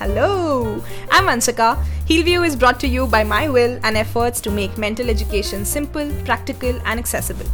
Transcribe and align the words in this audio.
Hello, 0.00 0.82
I'm 1.10 1.26
Anshika. 1.26 1.76
Healview 2.08 2.46
is 2.46 2.56
brought 2.56 2.80
to 2.80 2.88
you 2.88 3.06
by 3.06 3.22
my 3.22 3.50
will 3.50 3.78
and 3.82 3.98
efforts 3.98 4.40
to 4.40 4.50
make 4.50 4.78
mental 4.78 5.10
education 5.10 5.62
simple, 5.66 6.10
practical, 6.24 6.80
and 6.86 6.98
accessible. 6.98 7.44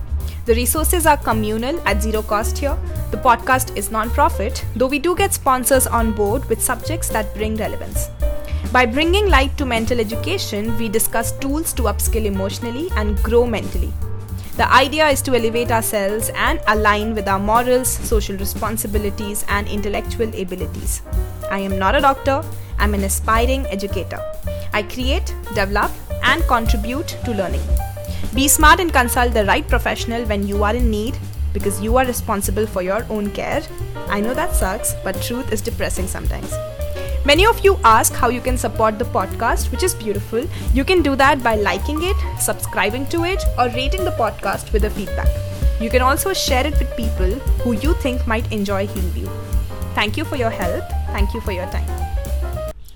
The 0.44 0.54
resources 0.54 1.06
are 1.06 1.16
communal 1.16 1.80
at 1.88 2.00
zero 2.00 2.22
cost 2.22 2.56
here. 2.56 2.78
The 3.10 3.16
podcast 3.16 3.76
is 3.76 3.90
non-profit, 3.90 4.64
though 4.76 4.86
we 4.86 5.00
do 5.00 5.16
get 5.16 5.34
sponsors 5.34 5.88
on 5.88 6.12
board 6.12 6.48
with 6.48 6.62
subjects 6.62 7.08
that 7.08 7.34
bring 7.34 7.56
relevance. 7.56 8.10
By 8.72 8.86
bringing 8.86 9.28
light 9.28 9.58
to 9.58 9.66
mental 9.66 9.98
education, 9.98 10.78
we 10.78 10.88
discuss 10.88 11.36
tools 11.38 11.72
to 11.72 11.82
upskill 11.82 12.26
emotionally 12.26 12.90
and 12.94 13.20
grow 13.24 13.44
mentally. 13.44 13.92
The 14.56 14.72
idea 14.72 15.06
is 15.08 15.20
to 15.22 15.34
elevate 15.34 15.70
ourselves 15.70 16.30
and 16.34 16.60
align 16.66 17.14
with 17.14 17.28
our 17.28 17.38
morals, 17.38 17.88
social 17.88 18.38
responsibilities, 18.38 19.44
and 19.50 19.68
intellectual 19.68 20.28
abilities. 20.28 21.02
I 21.50 21.58
am 21.58 21.78
not 21.78 21.94
a 21.94 22.00
doctor, 22.00 22.42
I'm 22.78 22.94
an 22.94 23.04
aspiring 23.04 23.66
educator. 23.66 24.18
I 24.72 24.82
create, 24.82 25.34
develop, 25.54 25.90
and 26.22 26.42
contribute 26.44 27.08
to 27.26 27.32
learning. 27.32 27.60
Be 28.34 28.48
smart 28.48 28.80
and 28.80 28.90
consult 28.90 29.34
the 29.34 29.44
right 29.44 29.68
professional 29.68 30.24
when 30.24 30.46
you 30.46 30.64
are 30.64 30.74
in 30.74 30.90
need 30.90 31.18
because 31.52 31.82
you 31.82 31.98
are 31.98 32.06
responsible 32.06 32.66
for 32.66 32.80
your 32.80 33.04
own 33.10 33.30
care. 33.32 33.62
I 34.08 34.20
know 34.20 34.32
that 34.32 34.54
sucks, 34.54 34.94
but 35.04 35.20
truth 35.20 35.52
is 35.52 35.60
depressing 35.60 36.06
sometimes. 36.06 36.54
Many 37.26 37.44
of 37.44 37.64
you 37.64 37.76
ask 37.82 38.12
how 38.12 38.28
you 38.28 38.40
can 38.40 38.56
support 38.56 39.00
the 39.00 39.04
podcast, 39.04 39.72
which 39.72 39.82
is 39.82 39.94
beautiful. 39.94 40.44
You 40.72 40.84
can 40.84 41.02
do 41.02 41.16
that 41.16 41.42
by 41.42 41.56
liking 41.56 42.04
it, 42.04 42.14
subscribing 42.38 43.06
to 43.06 43.24
it, 43.24 43.42
or 43.58 43.66
rating 43.70 44.04
the 44.04 44.12
podcast 44.12 44.72
with 44.72 44.84
a 44.84 44.90
feedback. 44.90 45.26
You 45.80 45.90
can 45.90 46.02
also 46.02 46.32
share 46.32 46.64
it 46.64 46.78
with 46.78 46.96
people 46.96 47.32
who 47.64 47.72
you 47.72 47.94
think 47.94 48.28
might 48.28 48.52
enjoy 48.52 48.86
Healview. 48.86 49.28
Thank 49.96 50.16
you 50.16 50.24
for 50.24 50.36
your 50.36 50.50
help. 50.50 50.84
Thank 51.08 51.34
you 51.34 51.40
for 51.40 51.50
your 51.50 51.66
time. 51.72 51.90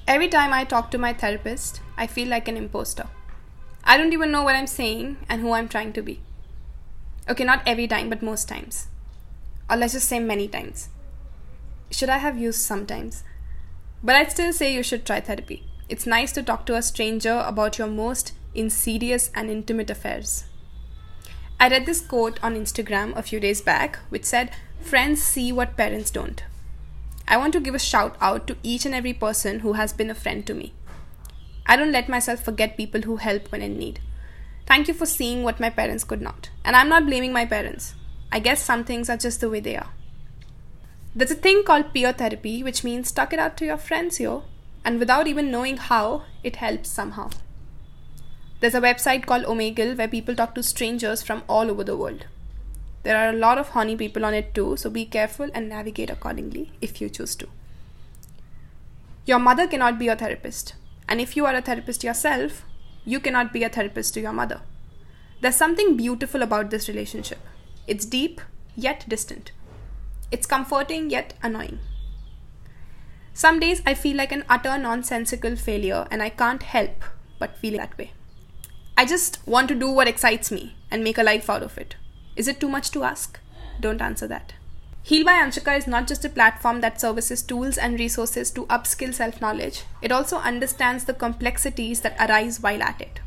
Every 0.07 0.29
time 0.29 0.53
I 0.53 0.63
talk 0.63 0.93
to 0.93 0.99
my 0.99 1.13
therapist, 1.13 1.81
I 1.97 2.07
feel 2.07 2.29
like 2.29 2.47
an 2.47 2.57
imposter. 2.57 3.09
I 3.83 3.99
don't 3.99 4.13
even 4.13 4.31
know 4.31 4.45
what 4.45 4.55
I'm 4.55 4.69
saying 4.69 5.17
and 5.29 5.41
who 5.43 5.55
I'm 5.55 5.67
trying 5.67 5.93
to 5.95 6.03
be. 6.03 6.21
Okay, 7.29 7.43
not 7.43 7.63
every 7.67 7.89
time, 7.89 8.09
but 8.09 8.23
most 8.23 8.49
times. 8.49 8.87
Or 9.69 9.77
let's 9.77 9.95
just 9.95 10.09
say 10.09 10.21
many 10.21 10.47
times. 10.47 10.89
Should 11.91 12.11
I 12.11 12.19
have 12.19 12.39
used 12.39 12.61
sometimes? 12.61 13.25
But 14.03 14.17
I'd 14.17 14.31
still 14.31 14.53
say 14.53 14.73
you 14.73 14.83
should 14.83 15.05
try 15.05 15.21
therapy. 15.21 15.65
It's 15.89 16.07
nice 16.07 16.33
to 16.33 16.43
talk 16.43 16.65
to 16.67 16.77
a 16.77 16.83
stranger 16.83 17.43
about 17.47 17.79
your 17.79 17.89
most 17.89 18.33
insidious 18.55 19.31
and 19.35 19.51
intimate 19.51 19.91
affairs. 19.91 20.45
I 21.59 21.69
read 21.69 21.85
this 21.85 22.01
quote 22.01 22.43
on 22.43 22.55
Instagram 22.55 23.15
a 23.17 23.23
few 23.23 23.39
days 23.41 23.61
back, 23.61 23.99
which 24.09 24.25
said, 24.25 24.53
Friends 24.81 25.23
see 25.23 25.53
what 25.53 25.77
parents 25.77 26.11
don't. 26.11 26.43
I 27.29 27.37
want 27.37 27.53
to 27.53 27.61
give 27.61 27.75
a 27.75 27.79
shout 27.79 28.17
out 28.21 28.47
to 28.47 28.57
each 28.63 28.87
and 28.87 28.95
every 28.95 29.13
person 29.13 29.61
who 29.61 29.75
has 29.75 29.93
been 29.93 30.11
a 30.11 30.15
friend 30.15 30.47
to 30.47 30.55
me. 30.55 30.73
I 31.67 31.77
don't 31.77 31.93
let 31.93 32.09
myself 32.09 32.43
forget 32.43 32.77
people 32.77 33.03
who 33.03 33.17
help 33.17 33.53
when 33.53 33.61
in 33.61 33.79
need. 33.79 34.01
Thank 34.67 34.89
you 34.89 34.95
for 34.95 35.07
seeing 35.07 35.43
what 35.43 35.61
my 35.61 35.69
parents 35.69 36.05
could 36.05 36.23
not. 36.23 36.49
And 36.65 36.75
I'm 36.75 36.89
not 36.89 37.07
blaming 37.07 37.33
my 37.33 37.45
parents. 37.45 37.95
I 38.33 38.39
guess 38.39 38.63
some 38.63 38.85
things 38.85 39.11
are 39.11 39.17
just 39.17 39.41
the 39.41 39.51
way 39.51 39.61
they 39.61 39.77
are. 39.77 39.91
There's 41.15 41.31
a 41.31 41.35
thing 41.35 41.65
called 41.65 41.93
peer 41.93 42.13
therapy, 42.13 42.63
which 42.63 42.85
means 42.85 43.11
talk 43.11 43.33
it 43.33 43.39
out 43.39 43.57
to 43.57 43.65
your 43.65 43.77
friends, 43.77 44.21
yo. 44.21 44.45
And 44.85 44.99
without 44.99 45.27
even 45.27 45.51
knowing 45.51 45.77
how, 45.77 46.23
it 46.45 46.57
helps 46.57 46.89
somehow. 46.89 47.31
There's 48.61 48.75
a 48.75 48.81
website 48.81 49.27
called 49.27 49.45
Omegle 49.45 49.97
where 49.97 50.09
people 50.09 50.35
talk 50.35 50.55
to 50.55 50.63
strangers 50.63 51.23
from 51.23 51.43
all 51.49 51.71
over 51.71 51.83
the 51.83 51.97
world. 51.97 52.27
There 53.03 53.17
are 53.17 53.31
a 53.31 53.37
lot 53.37 53.59
of 53.59 53.71
horny 53.71 53.97
people 53.97 54.25
on 54.25 54.35
it 54.35 54.55
too, 54.55 54.77
so 54.77 54.91
be 54.91 55.05
careful 55.05 55.51
and 55.55 55.69
navigate 55.69 56.11
accordingly 56.11 56.73
if 56.81 57.01
you 57.01 57.09
choose 57.09 57.35
to. 57.37 57.49
Your 59.27 59.39
mother 59.39 59.67
cannot 59.67 59.99
be 59.99 60.05
your 60.05 60.17
therapist. 60.17 60.75
And 61.09 61.21
if 61.21 61.37
you 61.37 61.47
are 61.47 61.55
a 61.55 61.63
therapist 61.63 62.05
yourself, 62.05 62.65
you 63.05 63.19
cannot 63.19 63.53
be 63.53 63.65
a 63.65 63.69
therapist 63.69 64.15
to 64.15 64.21
your 64.21 64.33
mother. 64.33 64.61
There's 65.41 65.57
something 65.57 65.97
beautiful 65.97 66.43
about 66.43 66.71
this 66.71 66.89
relationship. 66.89 67.39
It's 67.87 68.05
deep, 68.05 68.41
yet 68.77 69.07
distant. 69.09 69.53
It's 70.31 70.47
comforting 70.47 71.11
yet 71.11 71.35
annoying. 71.43 71.81
Some 73.35 73.59
days 73.59 73.83
I 73.87 73.95
feel 73.95 74.17
like 74.17 74.33
an 74.33 74.45
utter 74.49 74.79
nonsensical 74.79 75.57
failure 75.57 76.07
and 76.11 76.23
I 76.23 76.29
can't 76.29 76.63
help 76.63 77.05
but 77.39 77.57
feel 77.57 77.79
that 77.79 77.97
way. 77.99 78.13
I 78.97 79.07
just 79.07 79.47
want 79.47 79.69
to 79.69 79.75
do 79.75 79.91
what 79.91 80.09
excites 80.09 80.53
me 80.53 80.77
and 80.91 81.03
make 81.03 81.19
a 81.19 81.23
life 81.23 81.49
out 81.49 81.63
of 81.63 81.79
it. 81.79 81.97
Is 82.37 82.49
it 82.49 82.61
too 82.61 82.69
much 82.69 82.91
to 82.93 83.03
ask? 83.03 83.41
Don't 83.81 84.03
answer 84.03 84.27
that. 84.29 84.53
Heal 85.03 85.25
by 85.25 85.33
Anshika 85.33 85.77
is 85.77 85.87
not 85.87 86.07
just 86.07 86.25
a 86.25 86.29
platform 86.29 86.83
that 86.83 87.01
services 87.01 87.43
tools 87.43 87.79
and 87.79 87.99
resources 87.99 88.51
to 88.53 88.67
upskill 88.67 89.15
self 89.15 89.41
knowledge, 89.41 89.85
it 90.03 90.13
also 90.13 90.37
understands 90.37 91.05
the 91.05 91.15
complexities 91.15 92.03
that 92.03 92.17
arise 92.21 92.61
while 92.61 92.83
at 92.83 93.01
it. 93.01 93.21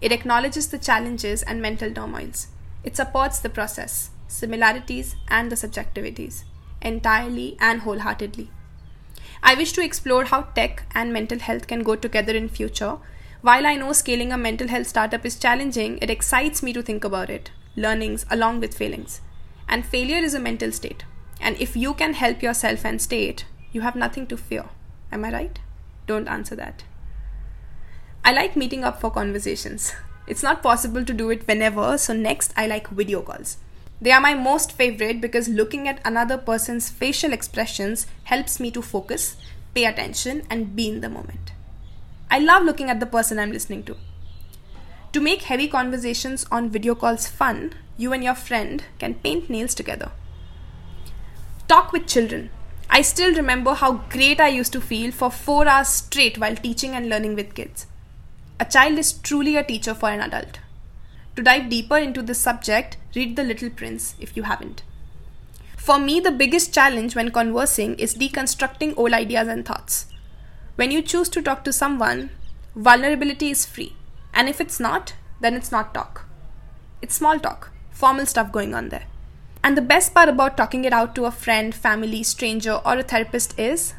It 0.00 0.12
acknowledges 0.12 0.66
the 0.68 0.78
challenges 0.78 1.42
and 1.44 1.62
mental 1.62 1.92
turmoils. 1.92 2.48
It 2.82 2.96
supports 2.96 3.38
the 3.38 3.48
process, 3.48 4.10
similarities, 4.32 5.16
and 5.28 5.50
the 5.50 5.56
subjectivities 5.56 6.44
entirely 6.82 7.56
and 7.60 7.82
wholeheartedly. 7.82 8.50
I 9.42 9.54
wish 9.54 9.72
to 9.72 9.84
explore 9.84 10.24
how 10.24 10.42
tech 10.42 10.84
and 10.94 11.12
mental 11.12 11.38
health 11.38 11.66
can 11.66 11.82
go 11.82 11.96
together 11.96 12.34
in 12.34 12.48
future. 12.48 12.98
While 13.40 13.66
I 13.66 13.74
know 13.74 13.92
scaling 13.92 14.32
a 14.32 14.38
mental 14.38 14.68
health 14.68 14.86
startup 14.86 15.24
is 15.24 15.38
challenging, 15.38 15.98
it 16.00 16.10
excites 16.10 16.62
me 16.62 16.72
to 16.72 16.82
think 16.82 17.04
about 17.04 17.30
it, 17.30 17.50
learnings 17.74 18.24
along 18.30 18.60
with 18.60 18.76
failings. 18.76 19.20
And 19.68 19.84
failure 19.84 20.18
is 20.18 20.34
a 20.34 20.40
mental 20.40 20.70
state. 20.70 21.04
And 21.40 21.60
if 21.60 21.76
you 21.76 21.94
can 21.94 22.14
help 22.14 22.42
yourself 22.42 22.84
and 22.84 23.02
state, 23.02 23.46
you 23.72 23.80
have 23.80 23.96
nothing 23.96 24.26
to 24.28 24.36
fear. 24.36 24.66
Am 25.10 25.24
I 25.24 25.32
right? 25.32 25.58
Don't 26.06 26.28
answer 26.28 26.54
that. 26.56 26.84
I 28.24 28.32
like 28.32 28.54
meeting 28.54 28.84
up 28.84 29.00
for 29.00 29.10
conversations. 29.10 29.92
It's 30.28 30.42
not 30.42 30.62
possible 30.62 31.04
to 31.04 31.12
do 31.12 31.30
it 31.30 31.48
whenever, 31.48 31.98
so 31.98 32.12
next 32.12 32.52
I 32.56 32.68
like 32.68 32.88
video 32.88 33.22
calls. 33.22 33.56
They 34.02 34.10
are 34.10 34.20
my 34.20 34.34
most 34.34 34.72
favorite 34.72 35.20
because 35.20 35.48
looking 35.48 35.86
at 35.86 36.00
another 36.04 36.36
person's 36.36 36.90
facial 36.90 37.32
expressions 37.32 38.08
helps 38.24 38.58
me 38.58 38.72
to 38.72 38.82
focus, 38.82 39.36
pay 39.74 39.84
attention, 39.84 40.42
and 40.50 40.74
be 40.74 40.88
in 40.88 41.02
the 41.02 41.08
moment. 41.08 41.52
I 42.28 42.40
love 42.40 42.64
looking 42.64 42.90
at 42.90 42.98
the 42.98 43.06
person 43.06 43.38
I'm 43.38 43.52
listening 43.52 43.84
to. 43.84 43.96
To 45.12 45.20
make 45.20 45.42
heavy 45.42 45.68
conversations 45.68 46.44
on 46.50 46.68
video 46.68 46.96
calls 46.96 47.28
fun, 47.28 47.74
you 47.96 48.12
and 48.12 48.24
your 48.24 48.34
friend 48.34 48.82
can 48.98 49.14
paint 49.14 49.48
nails 49.48 49.72
together. 49.72 50.10
Talk 51.68 51.92
with 51.92 52.08
children. 52.08 52.50
I 52.90 53.02
still 53.02 53.32
remember 53.32 53.74
how 53.74 54.04
great 54.10 54.40
I 54.40 54.48
used 54.48 54.72
to 54.72 54.80
feel 54.80 55.12
for 55.12 55.30
four 55.30 55.68
hours 55.68 55.86
straight 55.86 56.38
while 56.38 56.56
teaching 56.56 56.96
and 56.96 57.08
learning 57.08 57.36
with 57.36 57.54
kids. 57.54 57.86
A 58.58 58.64
child 58.64 58.98
is 58.98 59.12
truly 59.12 59.54
a 59.54 59.62
teacher 59.62 59.94
for 59.94 60.08
an 60.08 60.20
adult. 60.20 60.58
To 61.36 61.42
dive 61.42 61.70
deeper 61.70 61.96
into 61.96 62.22
this 62.22 62.40
subject, 62.40 62.98
read 63.14 63.36
The 63.36 63.44
Little 63.44 63.70
Prince 63.70 64.14
if 64.20 64.36
you 64.36 64.42
haven't. 64.42 64.82
For 65.76 65.98
me, 65.98 66.20
the 66.20 66.30
biggest 66.30 66.74
challenge 66.74 67.16
when 67.16 67.30
conversing 67.30 67.94
is 67.98 68.14
deconstructing 68.14 68.94
old 68.96 69.12
ideas 69.12 69.48
and 69.48 69.64
thoughts. 69.64 70.06
When 70.76 70.90
you 70.90 71.02
choose 71.02 71.28
to 71.30 71.42
talk 71.42 71.64
to 71.64 71.72
someone, 71.72 72.30
vulnerability 72.76 73.50
is 73.50 73.64
free. 73.64 73.96
And 74.34 74.48
if 74.48 74.60
it's 74.60 74.78
not, 74.78 75.14
then 75.40 75.54
it's 75.54 75.72
not 75.72 75.94
talk. 75.94 76.26
It's 77.00 77.14
small 77.14 77.38
talk, 77.38 77.70
formal 77.90 78.26
stuff 78.26 78.52
going 78.52 78.74
on 78.74 78.90
there. 78.90 79.06
And 79.64 79.76
the 79.76 79.82
best 79.82 80.14
part 80.14 80.28
about 80.28 80.56
talking 80.56 80.84
it 80.84 80.92
out 80.92 81.14
to 81.14 81.24
a 81.24 81.30
friend, 81.30 81.74
family, 81.74 82.22
stranger, 82.22 82.80
or 82.84 82.98
a 82.98 83.02
therapist 83.02 83.58
is 83.58 83.94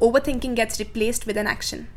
overthinking 0.00 0.54
gets 0.54 0.78
replaced 0.78 1.26
with 1.26 1.36
an 1.36 1.46
action. 1.46 1.88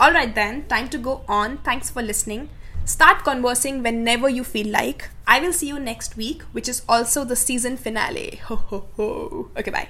Alright 0.00 0.34
then, 0.34 0.66
time 0.66 0.88
to 0.88 0.98
go 0.98 1.24
on. 1.28 1.58
Thanks 1.58 1.88
for 1.90 2.02
listening. 2.02 2.48
Start 2.84 3.24
conversing 3.24 3.82
whenever 3.82 4.28
you 4.28 4.44
feel 4.44 4.68
like. 4.68 5.10
I 5.26 5.40
will 5.40 5.52
see 5.52 5.68
you 5.68 5.78
next 5.78 6.16
week, 6.16 6.42
which 6.52 6.68
is 6.68 6.82
also 6.88 7.24
the 7.24 7.36
season 7.36 7.76
finale. 7.76 8.40
Ho 8.44 8.56
ho 8.56 8.88
ho. 8.96 9.50
Okay, 9.56 9.70
bye. 9.70 9.88